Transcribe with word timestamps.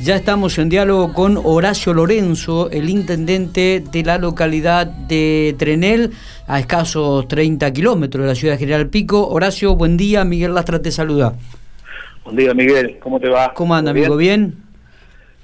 Ya 0.00 0.14
estamos 0.14 0.56
en 0.58 0.68
diálogo 0.68 1.12
con 1.12 1.36
Horacio 1.42 1.92
Lorenzo, 1.92 2.70
el 2.70 2.88
intendente 2.88 3.82
de 3.90 4.04
la 4.04 4.16
localidad 4.16 4.86
de 4.86 5.56
Trenel, 5.58 6.12
a 6.46 6.60
escasos 6.60 7.26
30 7.26 7.72
kilómetros 7.72 8.22
de 8.22 8.28
la 8.28 8.36
ciudad 8.36 8.54
de 8.54 8.58
General 8.60 8.88
Pico. 8.90 9.28
Horacio, 9.28 9.74
buen 9.74 9.96
día. 9.96 10.24
Miguel 10.24 10.54
Lastra 10.54 10.80
te 10.80 10.92
saluda. 10.92 11.34
Buen 12.24 12.36
día, 12.36 12.54
Miguel. 12.54 12.98
¿Cómo 13.00 13.18
te 13.18 13.28
va? 13.28 13.52
¿Cómo 13.54 13.74
anda, 13.74 13.90
amigo? 13.90 14.16
¿Bien? 14.16 14.54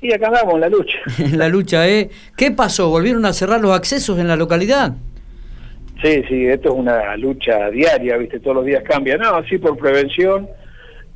Y 0.01 0.13
acá 0.13 0.29
andamos 0.29 0.55
en 0.55 0.61
la 0.61 0.69
lucha. 0.69 0.99
en 1.19 1.37
la 1.37 1.49
lucha, 1.49 1.89
¿eh? 1.89 2.11
¿Qué 2.37 2.53
pasó? 2.53 2.91
¿Volvieron 2.91 3.27
a 3.27 3.33
cerrar 3.33 3.61
los 3.61 3.77
accesos 3.77 4.21
en 4.21 4.29
la 4.29 4.37
localidad? 4.37 4.93
Sí, 6.01 6.23
sí, 6.29 6.47
esto 6.47 6.69
es 6.69 6.75
una 6.77 7.17
lucha 7.17 7.71
diaria, 7.71 8.17
¿viste? 8.19 8.39
Todos 8.39 8.59
los 8.59 8.67
días 8.67 8.85
cambia. 8.85 9.17
No, 9.17 9.43
sí, 9.49 9.59
por 9.59 9.77
prevención. 9.77 10.49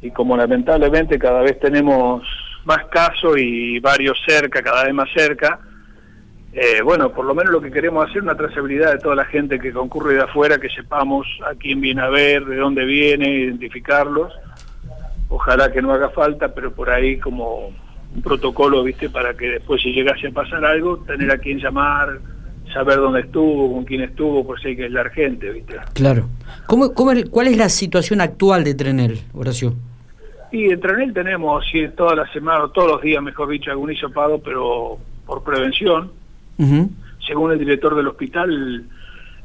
Y 0.02 0.10
como 0.10 0.36
lamentablemente 0.36 1.20
cada 1.20 1.42
vez 1.42 1.60
tenemos 1.60 2.22
más 2.64 2.86
casos 2.86 3.36
y 3.38 3.78
varios 3.80 4.18
cerca, 4.26 4.62
cada 4.62 4.84
vez 4.84 4.94
más 4.94 5.08
cerca. 5.12 5.60
Eh, 6.52 6.80
bueno, 6.82 7.12
por 7.12 7.24
lo 7.24 7.34
menos 7.34 7.52
lo 7.52 7.60
que 7.60 7.70
queremos 7.70 8.04
hacer 8.04 8.18
es 8.18 8.22
una 8.22 8.36
trazabilidad 8.36 8.92
de 8.92 8.98
toda 8.98 9.14
la 9.14 9.24
gente 9.26 9.58
que 9.58 9.72
concurre 9.72 10.14
de 10.14 10.22
afuera, 10.22 10.58
que 10.58 10.68
sepamos 10.70 11.26
a 11.46 11.54
quién 11.54 11.80
viene 11.80 12.02
a 12.02 12.08
ver, 12.08 12.44
de 12.44 12.56
dónde 12.56 12.84
viene, 12.84 13.30
identificarlos. 13.30 14.32
Ojalá 15.28 15.70
que 15.70 15.82
no 15.82 15.92
haga 15.92 16.08
falta, 16.10 16.54
pero 16.54 16.72
por 16.72 16.90
ahí 16.90 17.18
como 17.18 17.66
un 18.14 18.22
protocolo, 18.22 18.82
¿viste? 18.82 19.10
Para 19.10 19.34
que 19.34 19.50
después 19.50 19.82
si 19.82 19.92
llegase 19.92 20.28
a 20.28 20.30
pasar 20.30 20.64
algo, 20.64 20.98
tener 20.98 21.30
a 21.30 21.38
quién 21.38 21.58
llamar, 21.58 22.18
saber 22.72 22.96
dónde 22.96 23.20
estuvo, 23.20 23.74
con 23.74 23.84
quién 23.84 24.02
estuvo, 24.02 24.46
por 24.46 24.60
si 24.60 24.68
hay 24.68 24.76
que 24.76 24.84
aislar 24.84 25.10
gente, 25.10 25.50
¿viste? 25.50 25.76
Claro. 25.92 26.28
¿Cómo, 26.66 26.94
cómo, 26.94 27.12
¿Cuál 27.30 27.48
es 27.48 27.56
la 27.56 27.68
situación 27.68 28.20
actual 28.20 28.64
de 28.64 28.74
Trenel, 28.74 29.20
Horacio? 29.34 29.74
Y 30.50 30.70
en 30.70 30.80
Tranel 30.80 31.12
tenemos 31.12 31.64
sí, 31.70 31.86
toda 31.96 32.14
la 32.14 32.32
semana, 32.32 32.68
todos 32.72 32.92
los 32.92 33.02
días, 33.02 33.22
mejor 33.22 33.48
dicho, 33.48 33.70
algún 33.70 33.92
hisopado, 33.92 34.40
pero 34.40 34.98
por 35.26 35.42
prevención. 35.42 36.10
Según 37.26 37.52
el 37.52 37.58
director 37.58 37.94
del 37.94 38.08
hospital, 38.08 38.84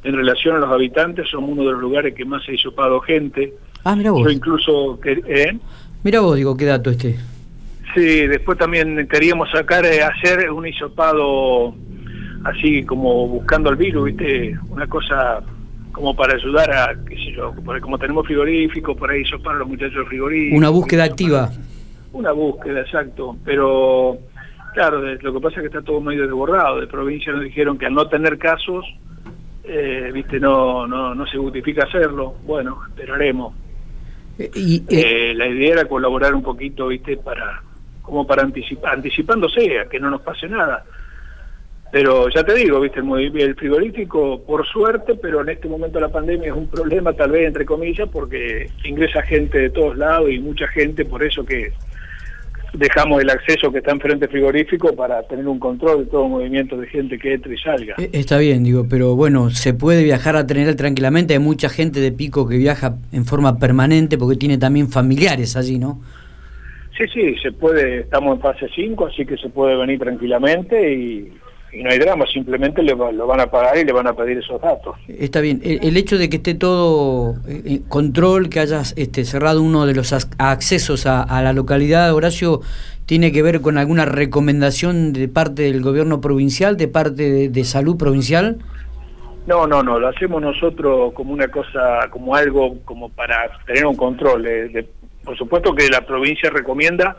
en 0.02 0.16
relación 0.16 0.56
a 0.56 0.58
los 0.58 0.70
habitantes, 0.70 1.28
somos 1.30 1.50
uno 1.50 1.64
de 1.64 1.72
los 1.72 1.80
lugares 1.80 2.14
que 2.14 2.24
más 2.24 2.44
se 2.44 2.52
ha 2.52 2.54
hisopado 2.54 3.00
gente. 3.00 3.52
Ah, 3.84 3.94
mira 3.94 4.10
vos. 4.10 4.22
Yo 4.22 4.30
incluso... 4.30 4.98
¿eh? 5.04 5.58
Mira 6.02 6.20
vos, 6.20 6.36
digo, 6.36 6.56
qué 6.56 6.64
dato 6.64 6.90
este. 6.90 7.18
Sí, 7.94 8.26
después 8.26 8.58
también 8.58 9.06
queríamos 9.06 9.50
sacar, 9.50 9.84
eh, 9.84 10.02
hacer 10.02 10.50
un 10.50 10.66
hisopado 10.66 11.74
así 12.44 12.84
como 12.84 13.28
buscando 13.28 13.70
el 13.70 13.76
virus, 13.76 14.06
¿viste? 14.06 14.58
Una 14.68 14.86
cosa 14.86 15.42
como 15.94 16.14
para 16.14 16.34
ayudar 16.34 16.70
a, 16.72 16.94
qué 17.08 17.14
sé 17.14 17.32
yo, 17.32 17.54
como 17.80 17.98
tenemos 17.98 18.26
frigoríficos, 18.26 18.96
por 18.96 19.10
ahí 19.10 19.22
para 19.42 19.58
los 19.58 19.68
muchachos 19.68 20.06
frigoríficos. 20.08 20.58
Una 20.58 20.68
búsqueda 20.68 21.04
activa. 21.04 21.50
Una 22.12 22.32
búsqueda, 22.32 22.80
exacto. 22.80 23.36
Pero, 23.44 24.18
claro, 24.74 25.00
lo 25.00 25.32
que 25.32 25.40
pasa 25.40 25.56
es 25.56 25.60
que 25.60 25.66
está 25.68 25.82
todo 25.82 26.00
medio 26.00 26.22
desbordado. 26.22 26.80
De 26.80 26.88
provincia 26.88 27.32
nos 27.32 27.44
dijeron 27.44 27.78
que 27.78 27.86
al 27.86 27.94
no 27.94 28.08
tener 28.08 28.38
casos, 28.38 28.84
eh, 29.62 30.10
viste, 30.12 30.40
no, 30.40 30.86
no, 30.86 31.14
no 31.14 31.26
se 31.26 31.38
justifica 31.38 31.84
hacerlo. 31.84 32.34
Bueno, 32.44 32.80
esperaremos. 32.88 33.54
Eh, 34.38 34.50
y, 34.52 34.82
eh, 34.88 35.32
la 35.34 35.46
idea 35.46 35.74
era 35.74 35.84
colaborar 35.86 36.34
un 36.34 36.42
poquito, 36.42 36.88
viste, 36.88 37.16
para 37.16 37.62
como 38.02 38.26
para 38.26 38.42
anticipar, 38.42 38.94
anticipándose 38.94 39.78
a 39.78 39.88
que 39.88 39.98
no 39.98 40.10
nos 40.10 40.20
pase 40.20 40.46
nada 40.48 40.84
pero 41.94 42.28
ya 42.28 42.42
te 42.42 42.54
digo, 42.54 42.80
viste, 42.80 42.98
el, 42.98 43.40
el 43.40 43.54
frigorífico, 43.54 44.42
por 44.44 44.66
suerte, 44.66 45.14
pero 45.14 45.42
en 45.42 45.50
este 45.50 45.68
momento 45.68 46.00
la 46.00 46.08
pandemia 46.08 46.48
es 46.48 46.56
un 46.56 46.66
problema, 46.66 47.12
tal 47.12 47.30
vez 47.30 47.46
entre 47.46 47.64
comillas, 47.64 48.08
porque 48.10 48.68
ingresa 48.82 49.22
gente 49.22 49.58
de 49.58 49.70
todos 49.70 49.96
lados 49.96 50.28
y 50.28 50.40
mucha 50.40 50.66
gente, 50.66 51.04
por 51.04 51.22
eso 51.22 51.46
que 51.46 51.70
dejamos 52.72 53.22
el 53.22 53.30
acceso 53.30 53.70
que 53.70 53.78
está 53.78 53.92
enfrente 53.92 54.26
frigorífico 54.26 54.96
para 54.96 55.22
tener 55.22 55.46
un 55.46 55.60
control 55.60 56.06
de 56.06 56.10
todo 56.10 56.26
movimiento 56.26 56.76
de 56.76 56.88
gente 56.88 57.16
que 57.16 57.34
entre 57.34 57.54
y 57.54 57.58
salga. 57.58 57.94
Eh, 57.98 58.10
está 58.12 58.38
bien, 58.38 58.64
digo, 58.64 58.88
pero 58.90 59.14
bueno, 59.14 59.50
se 59.50 59.72
puede 59.72 60.02
viajar 60.02 60.34
a 60.34 60.48
tener 60.48 60.74
tranquilamente. 60.74 61.34
Hay 61.34 61.38
mucha 61.38 61.68
gente 61.68 62.00
de 62.00 62.10
Pico 62.10 62.48
que 62.48 62.56
viaja 62.56 62.96
en 63.12 63.24
forma 63.24 63.60
permanente 63.60 64.18
porque 64.18 64.34
tiene 64.34 64.58
también 64.58 64.88
familiares 64.88 65.54
allí, 65.54 65.78
¿no? 65.78 66.00
Sí, 66.98 67.04
sí, 67.12 67.36
se 67.40 67.52
puede, 67.52 68.00
estamos 68.00 68.34
en 68.34 68.40
fase 68.40 68.66
5, 68.74 69.06
así 69.06 69.24
que 69.24 69.36
se 69.36 69.48
puede 69.48 69.76
venir 69.76 70.00
tranquilamente 70.00 70.92
y 70.92 71.32
y 71.74 71.82
no 71.82 71.90
hay 71.90 71.98
drama, 71.98 72.24
simplemente 72.32 72.82
le, 72.82 72.94
lo 72.94 73.26
van 73.26 73.40
a 73.40 73.46
pagar 73.46 73.76
y 73.76 73.84
le 73.84 73.92
van 73.92 74.06
a 74.06 74.12
pedir 74.12 74.38
esos 74.38 74.60
datos. 74.60 74.96
Está 75.08 75.40
bien. 75.40 75.60
El, 75.64 75.96
hecho 75.96 76.16
de 76.18 76.28
que 76.28 76.36
esté 76.36 76.54
todo 76.54 77.34
en 77.48 77.62
eh, 77.66 77.80
control, 77.88 78.48
que 78.48 78.60
hayas 78.60 78.94
este, 78.96 79.24
cerrado 79.24 79.62
uno 79.62 79.86
de 79.86 79.94
los 79.94 80.12
accesos 80.38 81.06
a, 81.06 81.42
la 81.42 81.52
localidad, 81.52 82.14
Horacio, 82.14 82.60
¿tiene 83.06 83.32
que 83.32 83.42
ver 83.42 83.60
con 83.60 83.76
alguna 83.76 84.04
recomendación 84.04 85.12
de 85.12 85.28
parte 85.28 85.62
del 85.62 85.82
gobierno 85.82 86.20
provincial, 86.20 86.76
de 86.76 86.88
parte 86.88 87.48
de, 87.48 87.64
salud 87.64 87.96
provincial? 87.96 88.58
No, 89.46 89.66
no, 89.66 89.82
no, 89.82 89.98
lo 89.98 90.08
hacemos 90.08 90.40
nosotros 90.40 91.12
como 91.12 91.32
una 91.32 91.48
cosa, 91.48 92.08
como 92.10 92.34
algo 92.34 92.78
como 92.84 93.08
para 93.10 93.50
tener 93.66 93.84
un 93.84 93.96
control. 93.96 94.46
por 95.24 95.36
supuesto 95.36 95.74
que 95.74 95.88
la 95.88 96.00
provincia 96.02 96.50
recomienda 96.50 97.16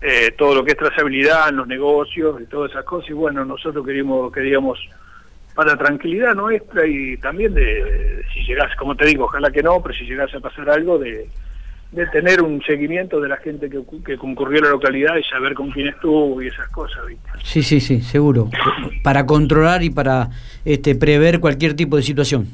eh, 0.00 0.32
todo 0.36 0.54
lo 0.54 0.64
que 0.64 0.72
es 0.72 0.78
trazabilidad 0.78 1.48
en 1.48 1.56
los 1.56 1.66
negocios 1.66 2.40
y 2.40 2.46
todas 2.46 2.70
esas 2.70 2.84
cosas. 2.84 3.10
Y 3.10 3.14
bueno, 3.14 3.44
nosotros 3.44 3.84
queríamos, 3.84 4.32
queríamos 4.32 4.78
para 5.54 5.76
tranquilidad 5.76 6.34
nuestra 6.34 6.86
y 6.86 7.16
también 7.16 7.52
de, 7.54 8.24
si 8.32 8.44
llegase, 8.44 8.76
como 8.76 8.94
te 8.94 9.06
digo, 9.06 9.24
ojalá 9.24 9.50
que 9.50 9.62
no, 9.62 9.82
pero 9.82 9.94
si 9.94 10.04
llegase 10.04 10.36
a 10.36 10.40
pasar 10.40 10.70
algo, 10.70 10.98
de, 10.98 11.28
de 11.90 12.06
tener 12.08 12.42
un 12.42 12.62
seguimiento 12.62 13.20
de 13.20 13.28
la 13.28 13.38
gente 13.38 13.68
que, 13.70 13.80
que, 14.04 14.16
concurrió 14.18 14.60
a 14.60 14.64
la 14.66 14.70
localidad 14.70 15.16
y 15.16 15.24
saber 15.24 15.54
con 15.54 15.70
quién 15.70 15.88
estuvo 15.88 16.40
y 16.42 16.48
esas 16.48 16.68
cosas. 16.68 17.02
Sí, 17.42 17.62
sí, 17.62 17.80
sí, 17.80 18.02
seguro. 18.02 18.50
Para 19.02 19.26
controlar 19.26 19.82
y 19.82 19.90
para 19.90 20.30
este, 20.64 20.94
prever 20.94 21.40
cualquier 21.40 21.74
tipo 21.74 21.96
de 21.96 22.02
situación. 22.02 22.46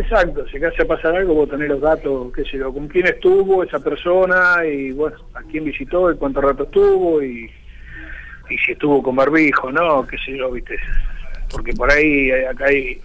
Exacto, 0.00 0.46
si 0.46 0.52
llegase 0.52 0.82
a 0.82 0.86
pasar 0.86 1.14
algo, 1.14 1.34
vos 1.34 1.50
tenés 1.50 1.68
los 1.68 1.80
datos, 1.80 2.32
qué 2.32 2.42
sé 2.44 2.56
yo, 2.56 2.72
con 2.72 2.88
quién 2.88 3.06
estuvo 3.06 3.62
esa 3.62 3.80
persona 3.80 4.64
y 4.64 4.92
bueno, 4.92 5.16
a 5.34 5.42
quién 5.42 5.64
visitó 5.64 6.10
y 6.10 6.16
cuánto 6.16 6.40
rato 6.40 6.64
estuvo 6.64 7.22
y, 7.22 7.50
y 8.48 8.58
si 8.58 8.72
estuvo 8.72 9.02
con 9.02 9.14
barbijo, 9.14 9.70
¿no? 9.70 10.06
Qué 10.06 10.16
sé 10.18 10.38
yo, 10.38 10.50
viste. 10.52 10.76
Porque 11.50 11.74
por 11.74 11.90
ahí, 11.90 12.30
eh, 12.30 12.48
acá 12.48 12.66
hay, 12.66 12.98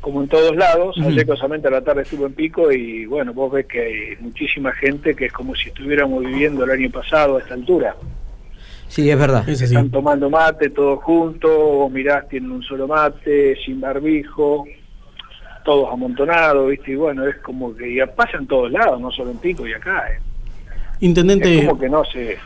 como 0.00 0.22
en 0.22 0.28
todos 0.28 0.56
lados, 0.56 0.96
uh 0.96 1.08
ayer 1.08 1.26
cosamente 1.26 1.68
a 1.68 1.72
la 1.72 1.82
tarde 1.82 2.02
estuvo 2.02 2.24
en 2.24 2.32
Pico 2.32 2.72
y 2.72 3.04
bueno, 3.04 3.34
vos 3.34 3.52
ves 3.52 3.66
que 3.66 3.80
hay 3.80 4.16
muchísima 4.20 4.72
gente 4.72 5.14
que 5.14 5.26
es 5.26 5.32
como 5.32 5.54
si 5.54 5.68
estuviéramos 5.68 6.24
viviendo 6.24 6.64
el 6.64 6.70
año 6.70 6.90
pasado 6.90 7.36
a 7.36 7.40
esta 7.40 7.52
altura. 7.52 7.96
Sí, 8.88 9.10
es 9.10 9.18
verdad. 9.18 9.46
Están 9.46 9.90
tomando 9.90 10.30
mate 10.30 10.70
todos 10.70 11.02
juntos, 11.02 11.50
vos 11.50 11.92
mirás, 11.92 12.26
tienen 12.28 12.50
un 12.50 12.62
solo 12.62 12.88
mate, 12.88 13.56
sin 13.62 13.78
barbijo 13.78 14.64
todos 15.64 15.92
amontonados, 15.92 16.68
¿viste? 16.70 16.92
Y 16.92 16.96
bueno, 16.96 17.26
es 17.26 17.36
como 17.38 17.74
que 17.74 17.94
ya 17.94 18.06
pasa 18.06 18.38
en 18.38 18.46
todos 18.46 18.70
lados, 18.70 19.00
no 19.00 19.10
solo 19.10 19.30
en 19.30 19.38
Pico 19.38 19.66
y 19.66 19.72
acá. 19.72 20.04
¿eh? 20.10 20.20
Intendente... 21.00 21.58
Es 21.58 21.66
como 21.66 21.78
que 21.80 21.88
no 21.88 22.04
se, 22.04 22.38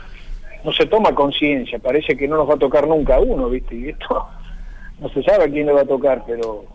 no 0.63 0.71
se 0.73 0.85
toma 0.85 1.13
conciencia, 1.13 1.79
parece 1.79 2.15
que 2.17 2.27
no 2.27 2.37
nos 2.37 2.49
va 2.49 2.55
a 2.55 2.59
tocar 2.59 2.87
nunca 2.87 3.15
a 3.15 3.19
uno, 3.19 3.49
¿viste? 3.49 3.75
Y 3.75 3.89
esto 3.89 4.27
no 4.99 5.09
se 5.09 5.23
sabe 5.23 5.45
a 5.45 5.47
quién 5.49 5.67
le 5.67 5.73
va 5.73 5.81
a 5.81 5.85
tocar, 5.85 6.23
pero 6.25 6.65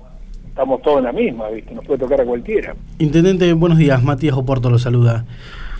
estamos 0.46 0.82
todos 0.82 0.98
en 0.98 1.04
la 1.04 1.12
misma, 1.12 1.48
¿viste? 1.48 1.74
Nos 1.74 1.84
puede 1.84 2.00
tocar 2.00 2.20
a 2.20 2.24
cualquiera. 2.24 2.74
Intendente, 2.98 3.52
buenos 3.52 3.78
días, 3.78 4.02
Matías 4.02 4.36
Oporto 4.36 4.70
lo 4.70 4.78
saluda. 4.78 5.24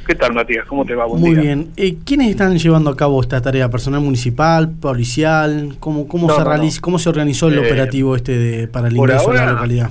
¿Qué 0.07 0.17
tal, 0.17 0.35
Matías? 0.35 0.67
¿Cómo 0.67 0.85
te 0.85 0.95
va? 0.95 1.07
Muy 1.07 1.37
bien. 1.37 1.71
Eh, 1.77 1.99
¿Quiénes 2.05 2.31
están 2.31 2.59
llevando 2.59 2.91
a 2.91 2.97
cabo 2.97 3.21
esta 3.21 3.41
tarea? 3.41 3.69
¿Personal 3.69 4.01
municipal, 4.01 4.69
policial? 4.69 5.77
¿Cómo, 5.79 6.09
cómo, 6.09 6.35
se, 6.35 6.43
realiza, 6.43 6.81
cómo 6.81 6.99
se 6.99 7.09
organizó 7.09 7.47
el 7.47 7.55
eh, 7.55 7.59
operativo 7.61 8.17
este 8.17 8.37
de, 8.37 8.67
para 8.67 8.89
el 8.89 8.97
ingreso 8.97 9.31
a 9.31 9.35
la 9.35 9.53
localidad? 9.53 9.91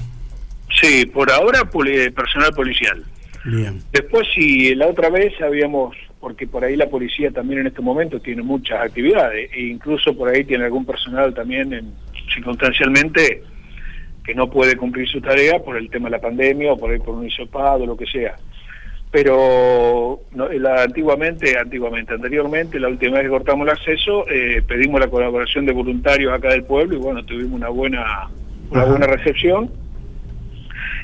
Sí, 0.69 1.05
por 1.05 1.31
ahora 1.31 1.63
personal 1.65 2.51
policial. 2.53 3.03
Bien. 3.45 3.81
Después, 3.91 4.27
si 4.33 4.75
la 4.75 4.87
otra 4.87 5.09
vez 5.09 5.33
habíamos, 5.41 5.95
porque 6.19 6.45
por 6.45 6.63
ahí 6.63 6.75
la 6.75 6.89
policía 6.89 7.31
también 7.31 7.61
en 7.61 7.67
este 7.67 7.81
momento 7.81 8.19
tiene 8.19 8.41
muchas 8.41 8.81
actividades, 8.81 9.49
e 9.53 9.61
incluso 9.61 10.15
por 10.15 10.29
ahí 10.29 10.43
tiene 10.43 10.65
algún 10.65 10.85
personal 10.85 11.33
también 11.33 11.73
en, 11.73 11.93
circunstancialmente 12.33 13.43
que 14.23 14.35
no 14.35 14.49
puede 14.49 14.75
cumplir 14.75 15.07
su 15.07 15.21
tarea 15.21 15.59
por 15.59 15.77
el 15.77 15.89
tema 15.89 16.05
de 16.05 16.17
la 16.17 16.21
pandemia 16.21 16.73
o 16.73 16.77
por 16.77 16.91
ahí 16.91 16.99
por 16.99 17.15
un 17.15 17.25
hisopado, 17.25 17.85
lo 17.85 17.97
que 17.97 18.05
sea. 18.05 18.35
Pero 19.11 20.21
la, 20.35 20.83
antiguamente, 20.83 21.57
antiguamente, 21.57 22.13
anteriormente, 22.13 22.79
la 22.79 22.89
última 22.89 23.15
vez 23.15 23.23
que 23.23 23.29
cortamos 23.29 23.67
el 23.67 23.73
acceso, 23.73 24.29
eh, 24.29 24.61
pedimos 24.67 24.99
la 24.99 25.07
colaboración 25.07 25.65
de 25.65 25.73
voluntarios 25.73 26.31
acá 26.31 26.49
del 26.49 26.63
pueblo 26.63 26.95
y 26.95 26.99
bueno, 26.99 27.25
tuvimos 27.25 27.53
una 27.53 27.69
buena, 27.69 28.29
una 28.69 28.85
buena 28.85 29.07
recepción 29.07 29.71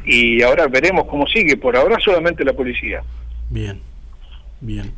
y 0.06 0.42
ahora 0.42 0.68
veremos 0.68 1.06
cómo 1.06 1.28
sigue. 1.28 1.58
Por 1.58 1.76
ahora 1.76 1.98
solamente 2.00 2.44
la 2.44 2.54
policía. 2.54 3.02
Bien, 3.50 3.80
bien. 4.62 4.94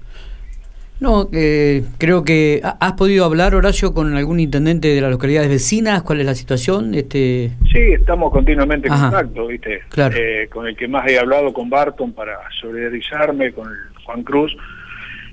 No, 1.00 1.30
eh, 1.32 1.84
creo 2.00 2.24
que 2.24 2.62
has 2.64 2.94
podido 2.94 3.24
hablar, 3.24 3.54
Horacio, 3.54 3.94
con 3.94 4.16
algún 4.16 4.40
intendente 4.40 4.88
de 4.88 5.00
las 5.00 5.12
localidades 5.12 5.50
vecinas. 5.50 6.02
¿Cuál 6.02 6.22
es 6.22 6.26
la 6.26 6.34
situación? 6.34 6.96
Este... 6.96 7.52
Sí, 7.72 7.80
estamos 7.94 8.32
continuamente 8.32 8.88
en 8.88 8.96
contacto, 8.96 9.48
¿viste? 9.48 9.82
Eh, 9.96 10.48
con 10.52 10.66
el 10.66 10.76
que 10.76 10.88
más 10.88 11.08
he 11.08 11.20
hablado, 11.20 11.54
con 11.54 11.70
Barton, 11.70 12.14
para 12.14 12.40
solidarizarme, 12.60 13.52
con 13.52 13.68
Juan 14.06 14.24
Cruz. 14.24 14.58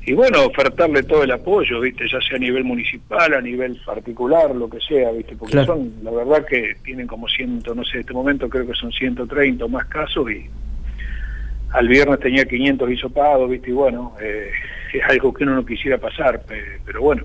Y 0.06 0.12
bueno, 0.12 0.44
ofertarle 0.44 1.02
todo 1.04 1.22
el 1.22 1.30
apoyo, 1.30 1.80
¿viste? 1.80 2.04
Ya 2.10 2.20
sea 2.20 2.36
a 2.36 2.38
nivel 2.38 2.64
municipal, 2.64 3.32
a 3.32 3.40
nivel 3.40 3.80
particular, 3.86 4.54
lo 4.54 4.68
que 4.68 4.78
sea, 4.80 5.10
¿viste? 5.12 5.34
Porque 5.34 5.64
son, 5.64 5.94
la 6.02 6.10
verdad 6.10 6.44
que 6.46 6.76
tienen 6.84 7.06
como 7.06 7.26
ciento, 7.26 7.74
no 7.74 7.84
sé, 7.84 7.94
en 7.94 8.00
este 8.00 8.12
momento 8.12 8.48
creo 8.48 8.66
que 8.66 8.74
son 8.74 8.92
130 8.92 9.64
o 9.64 9.68
más 9.68 9.86
casos 9.86 10.30
y 10.30 10.46
al 11.70 11.88
viernes 11.88 12.20
tenía 12.20 12.44
500 12.44 12.90
hisopados, 12.90 13.48
¿viste? 13.48 13.70
Y 13.70 13.72
bueno, 13.72 14.14
eh, 14.20 14.50
es 14.92 15.02
algo 15.08 15.32
que 15.32 15.44
uno 15.44 15.54
no 15.54 15.64
quisiera 15.64 15.96
pasar, 15.96 16.42
pero 16.84 17.00
bueno, 17.00 17.24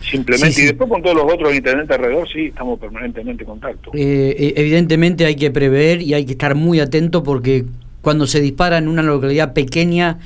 simplemente. 0.00 0.62
Y 0.62 0.66
después 0.66 0.88
con 0.88 1.02
todos 1.02 1.16
los 1.16 1.32
otros 1.32 1.52
intendentes 1.52 1.96
alrededor, 1.96 2.28
sí, 2.28 2.46
estamos 2.46 2.78
permanentemente 2.78 3.42
en 3.42 3.48
contacto. 3.48 3.90
Eh, 3.92 4.36
eh, 4.38 4.54
evidentemente 4.56 5.24
hay 5.24 5.34
que 5.34 5.50
prever 5.50 6.00
y 6.00 6.14
hay 6.14 6.24
que 6.26 6.32
estar 6.32 6.54
muy 6.54 6.78
atento 6.78 7.24
porque 7.24 7.64
cuando 8.02 8.26
se 8.26 8.40
dispara 8.40 8.78
en 8.78 8.86
una 8.86 9.02
localidad 9.02 9.52
pequeña, 9.52 10.18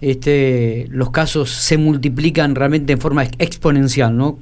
este, 0.00 0.86
los 0.90 1.10
casos 1.10 1.50
se 1.50 1.78
multiplican 1.78 2.54
realmente 2.54 2.92
en 2.92 3.00
forma 3.00 3.24
exponencial, 3.38 4.16
¿no? 4.16 4.38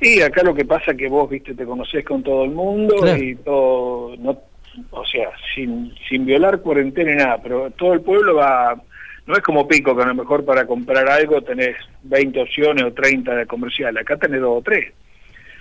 Sí, 0.00 0.22
acá 0.22 0.42
lo 0.42 0.54
que 0.54 0.64
pasa 0.64 0.92
es 0.92 0.96
que 0.96 1.08
vos, 1.08 1.28
viste, 1.28 1.54
te 1.54 1.64
conoces 1.64 2.04
con 2.04 2.22
todo 2.22 2.44
el 2.44 2.52
mundo 2.52 2.94
y 3.16 3.34
todo, 3.36 4.14
no, 4.16 4.40
o 4.90 5.04
sea, 5.04 5.30
sin, 5.54 5.92
sin 6.08 6.24
violar 6.24 6.60
cuarentena 6.60 7.10
ni 7.10 7.16
nada, 7.16 7.42
pero 7.42 7.70
todo 7.72 7.94
el 7.94 8.00
pueblo 8.00 8.36
va, 8.36 8.80
no 9.26 9.34
es 9.34 9.42
como 9.42 9.66
Pico, 9.66 9.96
que 9.96 10.02
a 10.02 10.06
lo 10.06 10.14
mejor 10.14 10.44
para 10.44 10.66
comprar 10.66 11.08
algo 11.08 11.42
tenés 11.42 11.76
20 12.04 12.40
opciones 12.40 12.84
o 12.84 12.92
30 12.92 13.34
de 13.34 13.46
comercial, 13.46 13.96
acá 13.98 14.16
tenés 14.16 14.40
dos 14.40 14.58
o 14.58 14.62
tres. 14.62 14.92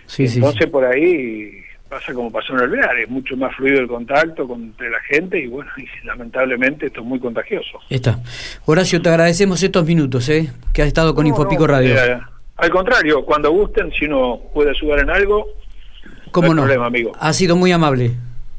Sí, 0.06 0.25
Entonces 0.25 0.68
por 0.68 0.86
ahí 0.86 1.64
pasa 1.88 2.13
como 2.13 2.31
pasó 2.31 2.54
en 2.54 2.60
el 2.60 2.66
Alvear, 2.66 2.98
es 3.00 3.10
mucho 3.10 3.36
más 3.38 3.56
fluido 3.56 3.80
el 3.80 3.88
contacto 3.88 4.48
entre 4.54 4.89
la 4.89 5.00
gente 5.01 5.39
y 5.39 5.48
bueno, 5.48 5.69
y 5.78 5.86
lamentablemente 6.06 6.88
esto 6.88 7.01
es 7.01 7.06
muy 7.06 7.19
contagioso. 7.19 7.80
Está. 7.89 8.19
Horacio, 8.66 9.01
te 9.01 9.10
agradecemos 9.10 9.62
estos 9.63 9.86
minutos 9.86 10.28
¿eh? 10.30 10.51
que 10.74 10.81
has 10.81 10.88
estado 10.88 11.16
con 11.16 11.25
Infopico 11.25 11.68
Radio. 11.68 11.95
al 12.57 12.69
contrario, 12.69 13.24
cuando 13.24 13.51
gusten, 13.51 13.92
si 13.92 14.06
uno 14.06 14.39
puede 14.54 14.72
ayudar 14.72 15.00
en 15.00 15.10
algo, 15.10 15.48
¿Cómo 16.31 16.54
no? 16.54 16.63
Problema, 16.63 16.88
amigo. 16.88 17.12
Ha 17.19 17.34
sido 17.34 17.56
muy 17.56 17.72
amable. 17.72 18.12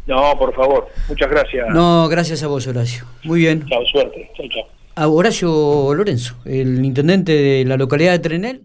No, 0.07 0.37
por 0.39 0.55
favor, 0.55 0.89
muchas 1.09 1.29
gracias. 1.31 1.69
No, 1.71 2.09
gracias 2.09 2.43
a 2.43 2.47
vos, 2.47 2.67
Horacio. 2.67 3.05
Muy 3.25 3.41
bien. 3.41 3.65
Chao, 3.69 3.85
suerte. 3.87 4.31
Chao, 4.37 4.47
chao. 4.49 4.69
A 4.97 5.07
Horacio 5.07 5.95
Lorenzo, 5.95 6.35
el 6.45 6.85
intendente 6.85 7.33
de 7.33 7.65
la 7.65 7.77
localidad 7.77 8.13
de 8.13 8.19
Trenel. 8.19 8.63